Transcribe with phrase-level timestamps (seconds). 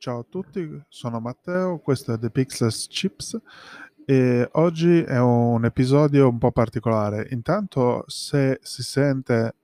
[0.00, 3.38] Ciao a tutti, sono Matteo, questo è The Pixels Chips
[4.06, 7.28] e oggi è un episodio un po' particolare.
[7.32, 9.56] Intanto se si sente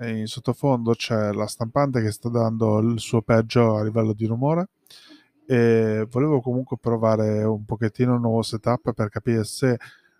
[0.00, 4.68] in sottofondo c'è la stampante che sta dando il suo peggio a livello di rumore
[5.46, 9.78] e volevo comunque provare un pochettino un nuovo setup per capire se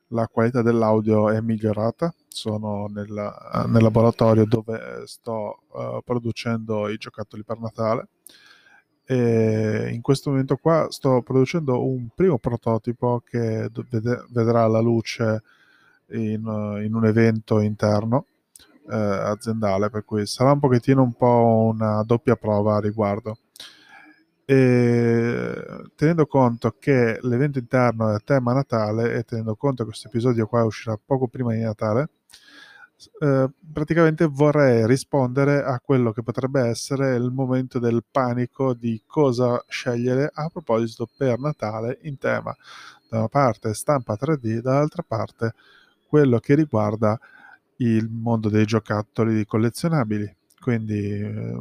[0.09, 2.11] la qualità dell'audio è migliorata.
[2.27, 3.13] Sono nel,
[3.67, 8.09] nel laboratorio dove sto uh, producendo i giocattoli per Natale
[9.09, 13.71] e in questo momento qua sto producendo un primo prototipo che
[14.31, 15.43] vedrà la luce
[16.09, 18.27] in, in un evento interno
[18.91, 23.39] eh, aziendale, per cui sarà un pochettino un po' una doppia prova a riguardo.
[24.45, 25.65] E
[25.97, 30.47] tenendo conto che l'evento interno è a tema Natale e tenendo conto che questo episodio
[30.47, 32.09] qua uscirà poco prima di Natale,
[33.21, 39.63] eh, praticamente vorrei rispondere a quello che potrebbe essere il momento del panico di cosa
[39.69, 42.57] scegliere a proposito per Natale in tema
[43.09, 45.55] da una parte stampa 3D, dall'altra parte
[46.09, 47.19] quello che riguarda
[47.79, 50.35] il mondo dei giocattoli collezionabili.
[50.61, 51.57] Quindi eh,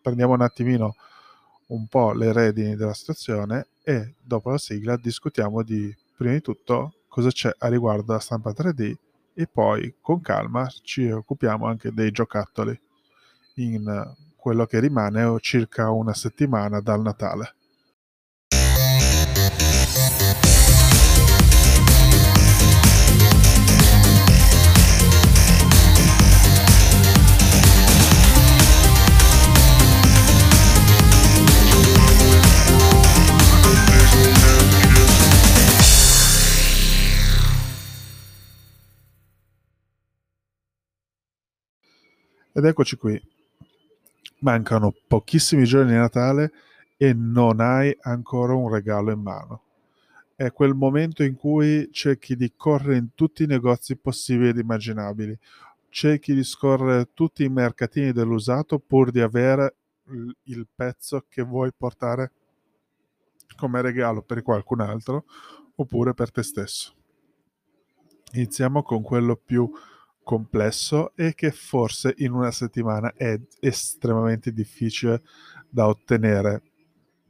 [0.00, 0.96] prendiamo un attimino
[1.68, 6.94] un po' le redini della situazione e dopo la sigla discutiamo di prima di tutto
[7.08, 8.94] cosa c'è a riguardo della stampa 3D
[9.34, 12.78] e poi con calma ci occupiamo anche dei giocattoli
[13.56, 17.54] in quello che rimane circa una settimana dal Natale.
[42.62, 43.20] Ed eccoci qui.
[44.38, 46.52] Mancano pochissimi giorni di Natale
[46.96, 49.62] e non hai ancora un regalo in mano.
[50.36, 55.36] È quel momento in cui cerchi di correre in tutti i negozi possibili ed immaginabili.
[55.88, 59.74] Cerchi di scorrere tutti i mercatini dell'usato pur di avere
[60.44, 62.30] il pezzo che vuoi portare
[63.56, 65.24] come regalo per qualcun altro
[65.74, 66.94] oppure per te stesso.
[68.34, 69.68] Iniziamo con quello più
[70.22, 75.22] complesso e che forse in una settimana è estremamente difficile
[75.68, 76.62] da ottenere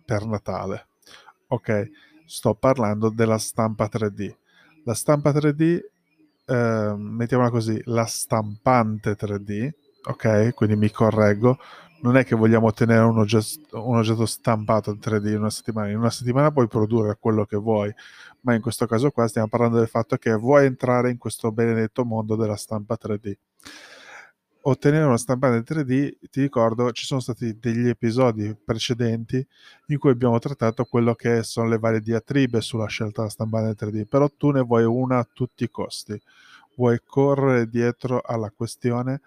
[0.05, 0.89] per Natale.
[1.49, 1.91] Ok,
[2.27, 4.35] sto parlando della stampa 3D.
[4.85, 5.81] La stampa 3D,
[6.47, 9.71] eh, mettiamola così, la stampante 3D,
[10.05, 11.59] ok, quindi mi correggo,
[12.03, 15.89] non è che vogliamo ottenere un oggetto, un oggetto stampato in 3D in una settimana.
[15.89, 17.93] In una settimana puoi produrre quello che vuoi,
[18.41, 22.05] ma in questo caso qua stiamo parlando del fatto che vuoi entrare in questo benedetto
[22.05, 23.33] mondo della stampa 3D.
[24.65, 29.45] Ottenere una stampante 3D, ti ricordo, ci sono stati degli episodi precedenti
[29.87, 34.07] in cui abbiamo trattato quello che sono le varie diatribe sulla scelta della stampante 3D,
[34.07, 36.21] però tu ne vuoi una a tutti i costi.
[36.77, 39.21] Vuoi correre dietro alla questione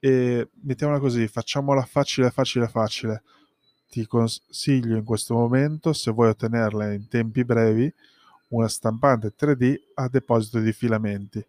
[0.00, 3.22] e mettiamola così, facciamola facile, facile, facile.
[3.88, 7.92] Ti consiglio in questo momento, se vuoi ottenerla in tempi brevi,
[8.48, 11.44] una stampante 3D a deposito di filamenti,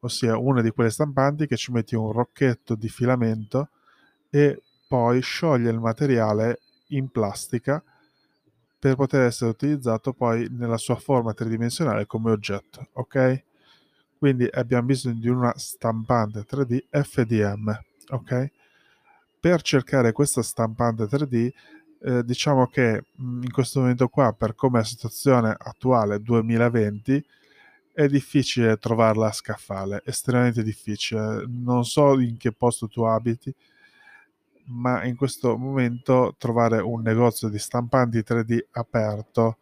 [0.00, 3.70] ossia una di quelle stampanti che ci metti un rocchetto di filamento
[4.30, 7.82] e poi scioglie il materiale in plastica
[8.78, 13.44] per poter essere utilizzato poi nella sua forma tridimensionale come oggetto, ok?
[14.18, 17.78] Quindi abbiamo bisogno di una stampante 3D FDM,
[18.10, 18.50] ok?
[19.40, 21.50] Per cercare questa stampante 3D
[22.00, 27.24] eh, diciamo che mh, in questo momento qua, per come è la situazione attuale 2020,
[27.92, 31.44] è difficile trovarla a scaffale, estremamente difficile.
[31.48, 33.54] Non so in che posto tu abiti,
[34.68, 39.58] ma in questo momento trovare un negozio di stampanti 3D aperto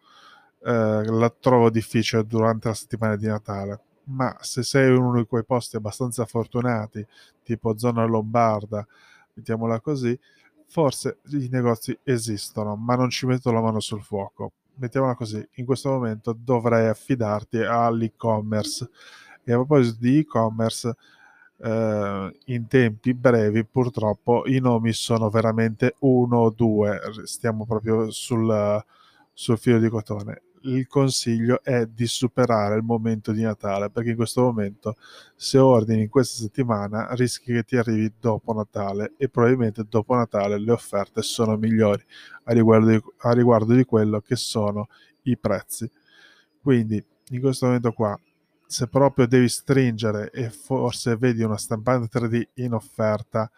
[0.63, 3.79] eh, la trovo difficile durante la settimana di Natale.
[4.05, 7.05] Ma se sei uno di quei posti abbastanza fortunati,
[7.43, 8.85] tipo zona lombarda,
[9.33, 10.17] mettiamola così,
[10.67, 14.51] forse i negozi esistono, ma non ci metto la mano sul fuoco.
[14.75, 18.89] Mettiamola così, in questo momento dovrei affidarti all'e-commerce.
[19.43, 20.95] E a proposito di e-commerce,
[21.57, 28.83] eh, in tempi brevi purtroppo i nomi sono veramente uno o due, stiamo proprio sul,
[29.33, 34.15] sul filo di cotone il consiglio è di superare il momento di Natale, perché in
[34.15, 34.97] questo momento
[35.35, 40.59] se ordini in questa settimana rischi che ti arrivi dopo Natale e probabilmente dopo Natale
[40.59, 42.03] le offerte sono migliori
[42.45, 44.87] a riguardo di, a riguardo di quello che sono
[45.23, 45.89] i prezzi.
[46.61, 48.19] Quindi in questo momento qua,
[48.67, 53.49] se proprio devi stringere e forse vedi una stampante 3D in offerta,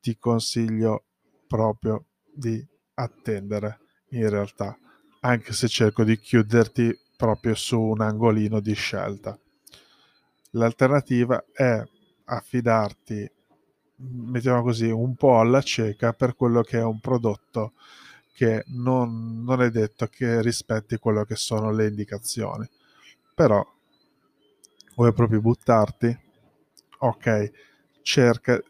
[0.00, 1.04] ti consiglio
[1.46, 2.64] proprio di
[2.94, 3.80] attendere
[4.10, 4.76] in realtà,
[5.20, 9.38] anche se cerco di chiuderti proprio su un angolino di scelta.
[10.52, 11.82] L'alternativa è
[12.24, 13.30] affidarti,
[13.96, 17.72] mettiamo così, un po' alla cieca per quello che è un prodotto
[18.32, 22.68] che non, non è detto che rispetti quello che sono le indicazioni.
[23.34, 23.66] Però
[24.94, 26.16] vuoi proprio buttarti?
[27.00, 27.50] Ok,
[28.02, 28.60] cerca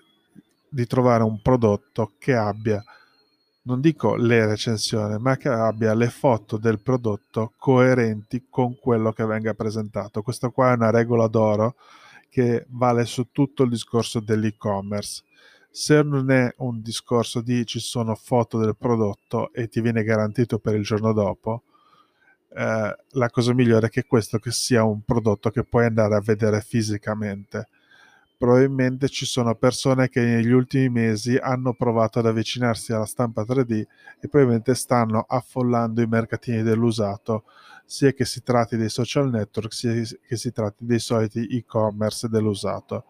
[0.71, 2.83] di trovare un prodotto che abbia,
[3.69, 9.27] non dico le recensioni, ma che abbia le foto del prodotto coerenti con quello che
[9.27, 10.23] venga presentato.
[10.23, 11.75] Questa qua è una regola d'oro
[12.31, 15.23] che vale su tutto il discorso dell'e-commerce.
[15.71, 20.59] Se non è un discorso di ci sono foto del prodotto e ti viene garantito
[20.59, 21.65] per il giorno dopo,
[22.55, 26.23] eh, la cosa migliore è che questo che sia un prodotto che puoi andare a
[26.23, 27.69] vedere fisicamente
[28.39, 33.73] probabilmente ci sono persone che negli ultimi mesi hanno provato ad avvicinarsi alla stampa 3D
[34.21, 37.45] e probabilmente stanno affollando i mercatini dell'usato,
[37.85, 43.07] sia che si tratti dei social network, sia che si tratti dei soliti e-commerce dell'usato.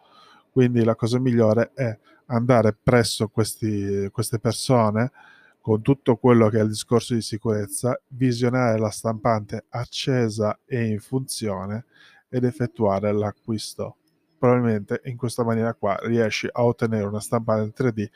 [0.51, 1.97] Quindi la cosa migliore è
[2.27, 5.13] andare presso questi, queste persone
[5.61, 11.01] con tutto quello che è il discorso di sicurezza, visionare la stampante accesa e in
[11.01, 11.85] funzione
[12.31, 13.97] ed effettuare l'acquisto
[14.39, 18.09] probabilmente in questa maniera qua riesci a ottenere una stampante 3D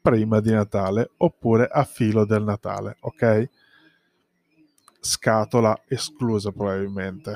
[0.00, 3.48] prima di Natale oppure a filo del Natale, ok?
[5.00, 7.32] Scatola esclusa probabilmente.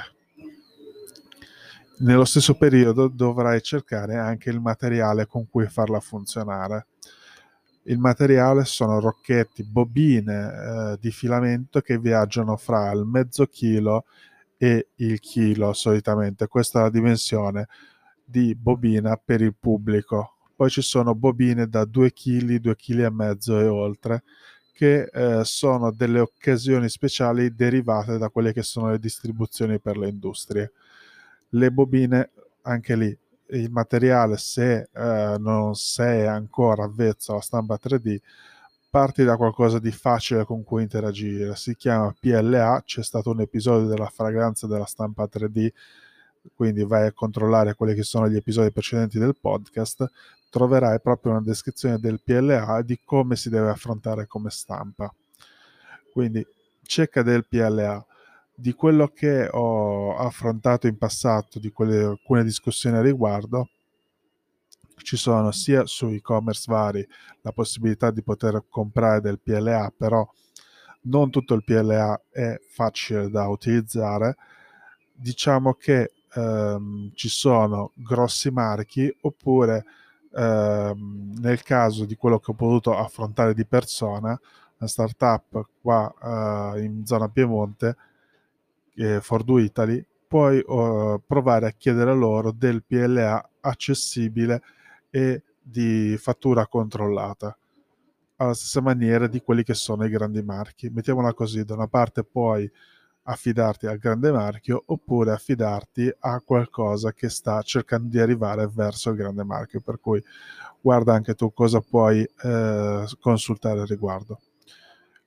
[1.99, 6.87] Nello stesso periodo dovrai cercare anche il materiale con cui farla funzionare.
[7.85, 10.50] Il materiale sono rocchetti, bobine
[10.93, 14.06] eh, di filamento che viaggiano fra il mezzo chilo
[14.56, 16.47] e il chilo solitamente.
[16.49, 17.69] Questa è la dimensione
[18.32, 20.37] di bobina per il pubblico.
[20.56, 24.23] Poi ci sono bobine da 2 kg, 2 kg e mezzo e oltre,
[24.73, 30.08] che eh, sono delle occasioni speciali derivate da quelle che sono le distribuzioni per le
[30.08, 30.73] industrie.
[31.50, 32.31] Le bobine,
[32.62, 33.17] anche lì,
[33.50, 38.19] il materiale, se eh, non sei ancora avvezzo alla stampa 3D,
[38.88, 41.55] parti da qualcosa di facile con cui interagire.
[41.56, 45.69] Si chiama PLA, c'è stato un episodio della fragranza della stampa 3D
[46.55, 50.11] quindi vai a controllare quelli che sono gli episodi precedenti del podcast,
[50.50, 55.12] troverai proprio una descrizione del PLA di come si deve affrontare come stampa.
[56.12, 56.47] Quindi
[56.83, 58.05] cerca del PLA.
[58.55, 63.71] Di quello che ho affrontato in passato, di quelle, alcune discussioni a riguardo,
[64.99, 67.06] ci sono sia su e-commerce vari
[67.41, 70.29] la possibilità di poter comprare del PLA, però
[71.05, 74.37] non tutto il PLA è facile da utilizzare.
[75.12, 79.84] Diciamo che ehm, ci sono grossi marchi oppure
[80.34, 84.38] ehm, nel caso di quello che ho potuto affrontare di persona,
[84.79, 87.96] una startup qua eh, in zona Piemonte,
[88.94, 94.62] eh, Fordu Italy, puoi eh, provare a chiedere loro del PLA accessibile
[95.11, 97.56] e di fattura controllata
[98.37, 100.88] alla stessa maniera di quelli che sono i grandi marchi.
[100.88, 102.70] Mettiamola così, da una parte puoi
[103.24, 109.16] affidarti al grande marchio oppure affidarti a qualcosa che sta cercando di arrivare verso il
[109.16, 109.80] grande marchio.
[109.80, 110.22] Per cui
[110.80, 114.40] guarda anche tu cosa puoi eh, consultare al riguardo.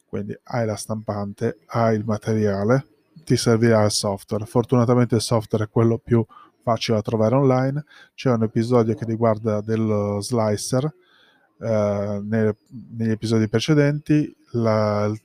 [0.05, 2.87] Quindi hai la stampante hai il materiale
[3.25, 4.45] ti servirà il software.
[4.45, 6.25] Fortunatamente il software è quello più
[6.61, 7.83] facile da trovare online.
[8.13, 10.85] C'è un episodio che riguarda dello slicer
[11.59, 12.55] eh, nel,
[12.97, 14.33] negli episodi precedenti.
[14.51, 15.19] La, il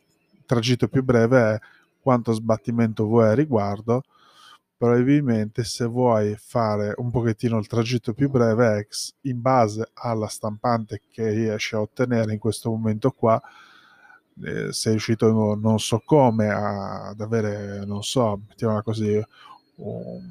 [0.47, 1.61] tragitto più breve è
[2.01, 4.03] quanto sbattimento vuoi a riguardo,
[4.81, 11.03] probabilmente se vuoi fare un pochettino il tragitto più breve X in base alla stampante
[11.11, 13.39] che riesci a ottenere in questo momento qua
[14.43, 19.23] eh, sei riuscito non so come a, ad avere non so mettiamola così
[19.77, 20.23] un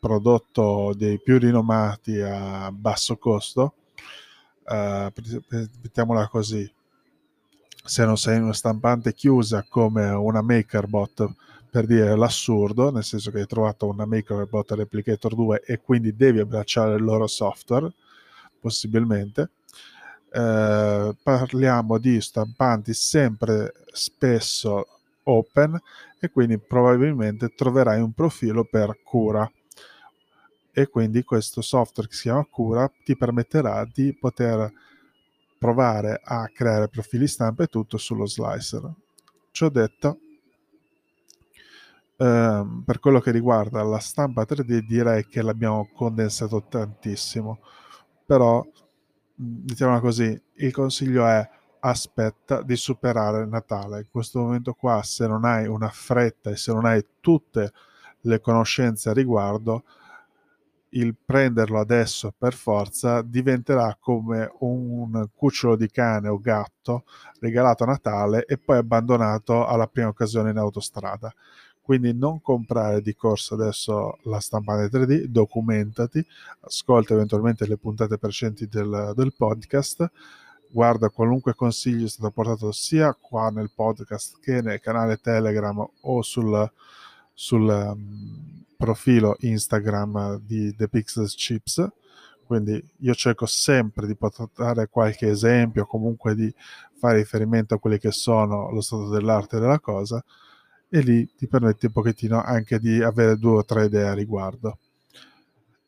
[0.00, 3.74] prodotto dei più rinomati a basso costo
[4.66, 5.12] uh,
[5.82, 6.68] mettiamola così
[7.88, 11.32] se non sei una stampante chiusa come una MakerBot
[11.70, 16.38] per dire l'assurdo, nel senso che hai trovato una MakerBot Replicator 2 e quindi devi
[16.38, 17.90] abbracciare il loro software,
[18.60, 19.52] possibilmente.
[20.30, 24.86] Eh, parliamo di stampanti sempre spesso
[25.22, 25.80] open
[26.20, 29.50] e quindi probabilmente troverai un profilo per cura
[30.72, 34.70] e quindi questo software che si chiama cura ti permetterà di poter
[35.58, 38.90] provare a creare profili stampa e tutto sullo slicer.
[39.50, 40.18] Ciò detto,
[42.16, 47.60] ehm, per quello che riguarda la stampa 3D direi che l'abbiamo condensato tantissimo,
[48.24, 48.64] però
[49.36, 51.48] mettiamola così, il consiglio è
[51.80, 54.00] aspetta di superare Natale.
[54.00, 57.72] In questo momento qua, se non hai una fretta e se non hai tutte
[58.22, 59.84] le conoscenze a riguardo,
[60.90, 67.04] il prenderlo adesso per forza diventerà come un cucciolo di cane o gatto
[67.40, 71.32] regalato a Natale e poi abbandonato alla prima occasione in autostrada.
[71.80, 76.24] Quindi non comprare di corso adesso la stampante 3D, documentati,
[76.60, 80.10] ascolta eventualmente le puntate precedenti del, del podcast,
[80.70, 86.20] guarda qualunque consiglio è stato portato sia qua nel podcast che nel canale Telegram o
[86.20, 86.70] sul,
[87.40, 91.88] sul um, profilo Instagram di The Pixels Chips.
[92.44, 96.52] Quindi io cerco sempre di portare qualche esempio, comunque di
[96.98, 100.22] fare riferimento a quelli che sono lo stato dell'arte della cosa
[100.88, 104.78] e lì ti permette un pochettino anche di avere due o tre idee a riguardo.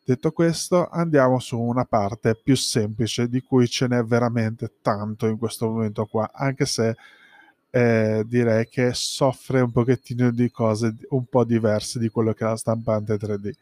[0.05, 5.37] Detto questo, andiamo su una parte più semplice di cui ce n'è veramente tanto in
[5.37, 6.95] questo momento qua, anche se
[7.71, 12.49] eh, direi che soffre un pochettino di cose un po' diverse di quello che è
[12.49, 13.53] la stampante 3D.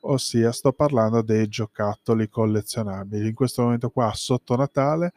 [0.00, 3.28] Ossia, sto parlando dei giocattoli collezionabili.
[3.28, 5.12] In questo momento qua, sotto Natale,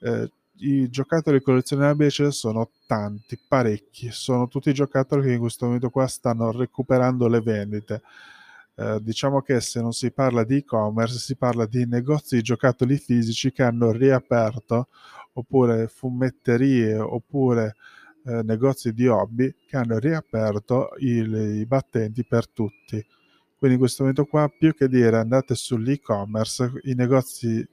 [0.00, 0.30] eh,
[0.60, 4.10] i giocattoli collezionabili ce ne sono tanti, parecchi.
[4.10, 8.02] Sono tutti giocattoli che in questo momento qua stanno recuperando le vendite.
[8.74, 12.96] Eh, diciamo che se non si parla di e-commerce, si parla di negozi di giocattoli
[12.96, 14.88] fisici che hanno riaperto,
[15.38, 17.76] oppure fumetterie, oppure
[18.24, 23.04] eh, negozi di hobby che hanno riaperto il, i battenti per tutti.
[23.56, 27.66] Quindi in questo momento qua, più che dire andate sull'e-commerce, i negozi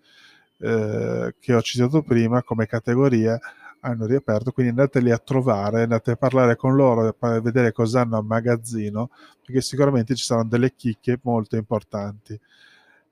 [0.57, 3.39] eh, che ho citato prima come categorie
[3.81, 8.17] hanno riaperto, quindi andateli a trovare, andate a parlare con loro per vedere cosa hanno
[8.17, 9.09] a magazzino,
[9.45, 12.39] perché sicuramente ci saranno delle chicche molto importanti.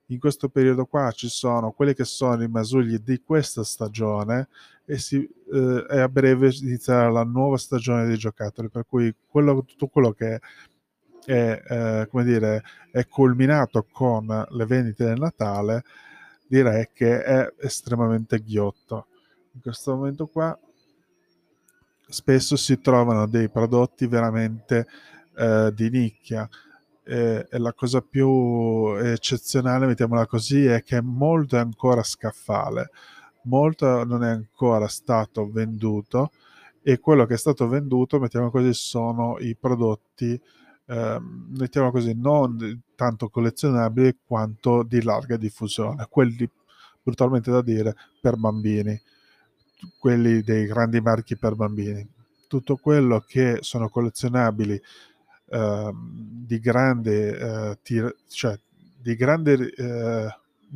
[0.08, 4.48] In questo periodo qua ci sono quelli che sono i masugli di questa stagione
[4.84, 9.64] e, si, eh, e a breve inizierà la nuova stagione dei giocattoli, per cui quello,
[9.64, 10.40] tutto quello che
[11.24, 15.84] è, eh, come dire, è culminato con le vendite del Natale
[16.46, 19.06] direi che è estremamente ghiotto.
[19.52, 20.56] In questo momento qua
[22.06, 24.86] spesso si trovano dei prodotti veramente
[25.36, 26.48] eh, di nicchia.
[27.04, 32.90] E, e, la cosa più eccezionale, mettiamola così, è che molto è ancora scaffale,
[33.44, 36.30] molto non è ancora stato venduto
[36.82, 40.40] e quello che è stato venduto, mettiamo così, sono i prodotti
[40.86, 46.48] eh, mettiamo così, non tanto collezionabili quanto di larga diffusione, quelli
[47.02, 49.00] brutalmente da dire per bambini,
[49.98, 52.06] quelli dei grandi marchi per bambini.
[52.48, 54.82] Tutto quello che sono collezionabili eh,
[56.46, 58.58] di grande, eh, tir- cioè,
[59.00, 60.28] di grande eh,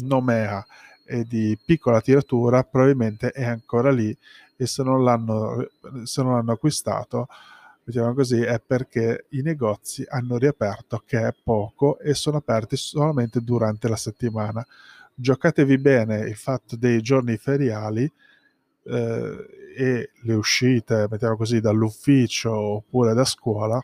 [0.04, 0.64] nomea
[1.04, 4.16] e di piccola tiratura probabilmente è ancora lì
[4.56, 5.66] e se non l'hanno,
[6.04, 7.28] se non l'hanno acquistato
[7.88, 13.40] diciamo così, è perché i negozi hanno riaperto, che è poco, e sono aperti solamente
[13.40, 14.64] durante la settimana.
[15.14, 18.10] Giocatevi bene il fatto dei giorni feriali
[18.84, 23.82] eh, e le uscite, mettiamo così, dall'ufficio oppure da scuola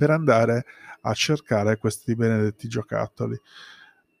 [0.00, 0.64] per andare
[1.02, 3.38] a cercare questi benedetti giocattoli.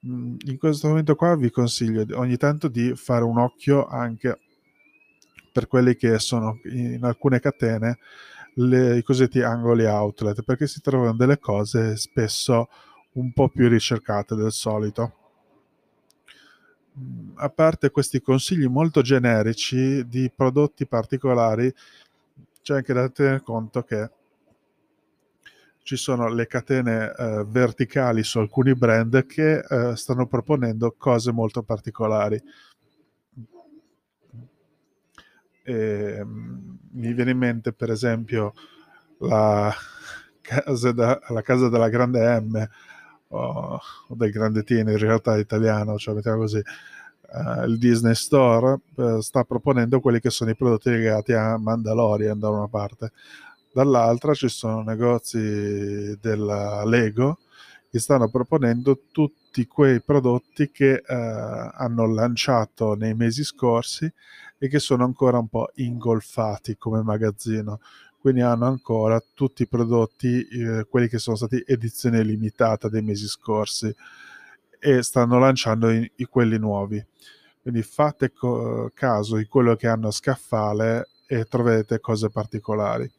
[0.06, 4.38] Mm, in questo momento qua vi consiglio ogni tanto di fare un occhio anche
[5.50, 7.98] per quelli che sono in alcune catene
[8.56, 12.68] le, i cosiddetti angoli outlet perché si trovano delle cose spesso
[13.12, 15.14] un po' più ricercate del solito.
[16.98, 21.72] Mm, a parte questi consigli molto generici di prodotti particolari,
[22.60, 24.10] c'è anche da tenere conto che
[25.90, 31.64] ci sono le catene eh, verticali su alcuni brand che eh, stanno proponendo cose molto
[31.64, 32.40] particolari.
[35.64, 38.54] E, mm, mi viene in mente per esempio
[39.18, 39.74] la
[40.40, 42.68] casa, da, la casa della grande M
[43.30, 46.62] o, o, del grande T in realtà italiano, cioè mettiamo così,
[47.32, 52.38] uh, il Disney Store uh, sta proponendo quelli che sono i prodotti legati a Mandalorian
[52.38, 53.10] da una parte,
[53.72, 57.38] dall'altra ci sono negozi della Lego
[57.90, 64.10] che stanno proponendo tutti quei prodotti che uh, hanno lanciato nei mesi scorsi
[64.58, 67.80] e che sono ancora un po' ingolfati come magazzino.
[68.20, 73.26] Quindi hanno ancora tutti i prodotti, eh, quelli che sono stati edizione limitata dei mesi
[73.26, 73.92] scorsi
[74.78, 77.02] e stanno lanciando i, i quelli nuovi.
[77.62, 83.10] Quindi fate co- caso di quello che hanno a scaffale e troverete cose particolari.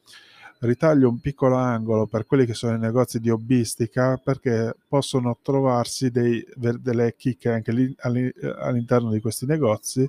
[0.63, 6.11] Ritaglio un piccolo angolo per quelli che sono i negozi di hobbistica perché possono trovarsi
[6.11, 10.07] dei, delle chicche anche lì all'interno di questi negozi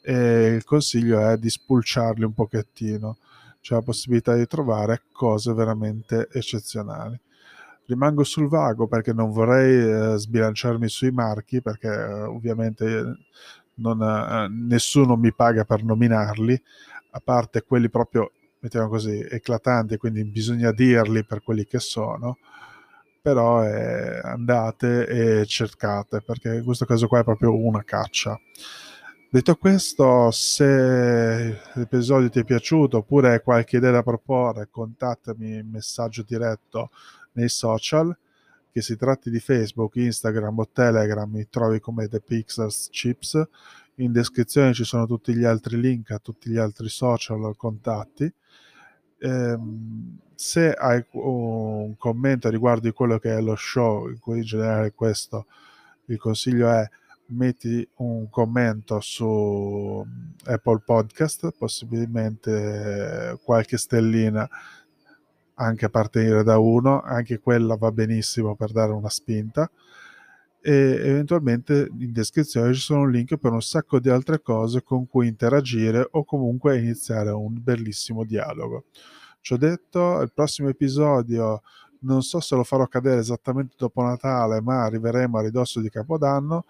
[0.00, 3.18] e il consiglio è di spulciarli un pochettino,
[3.60, 7.20] c'è la possibilità di trovare cose veramente eccezionali.
[7.84, 13.16] Rimango sul vago perché non vorrei eh, sbilanciarmi sui marchi perché eh, ovviamente
[13.74, 16.62] non, eh, nessuno mi paga per nominarli,
[17.10, 18.30] a parte quelli proprio,
[18.64, 22.38] mettiamo così, eclatanti, quindi bisogna dirli per quelli che sono
[23.24, 28.38] però eh, andate e cercate perché in questo caso qua è proprio una caccia.
[29.30, 35.70] Detto questo, se l'episodio ti è piaciuto oppure hai qualche idea da proporre, contattami in
[35.70, 36.90] messaggio diretto
[37.32, 38.14] nei social,
[38.70, 42.22] che si tratti di Facebook, Instagram o Telegram, mi trovi come The.
[43.98, 48.32] In descrizione ci sono tutti gli altri link a tutti gli altri social contatti.
[49.18, 54.92] Ehm, se hai un commento riguardo quello che è lo show, in cui in generale
[54.92, 55.46] questo,
[56.06, 56.84] il consiglio è
[57.26, 60.04] metti un commento su
[60.44, 64.48] Apple Podcast, possibilmente qualche stellina
[65.54, 69.70] anche a partire da uno, anche quella va benissimo per dare una spinta
[70.66, 75.28] e eventualmente in descrizione ci sono link per un sacco di altre cose con cui
[75.28, 78.84] interagire o comunque iniziare un bellissimo dialogo.
[79.42, 81.60] Ci ho detto, il prossimo episodio
[82.00, 86.64] non so se lo farò cadere esattamente dopo Natale, ma arriveremo a ridosso di Capodanno.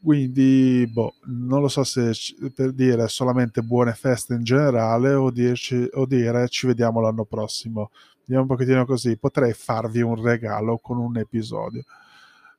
[0.00, 2.12] Quindi, boh, non lo so se
[2.54, 7.90] per dire solamente buone feste in generale o, dirci, o dire ci vediamo l'anno prossimo.
[8.20, 9.16] Vediamo un pochettino così.
[9.16, 11.82] Potrei farvi un regalo con un episodio.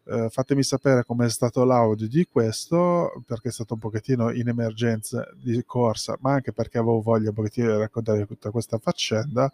[0.10, 5.28] Eh, fatemi sapere com'è stato l'audio di questo, perché è stato un pochettino in emergenza
[5.36, 9.52] di corsa, ma anche perché avevo voglia un pochettino di raccontare tutta questa faccenda.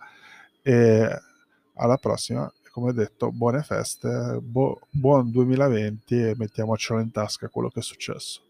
[0.61, 1.19] E
[1.75, 7.79] alla prossima, come detto, buone feste, bu- buon 2020 e mettiamocelo in tasca quello che
[7.79, 8.41] è successo.